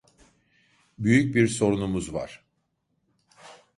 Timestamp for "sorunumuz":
1.47-2.13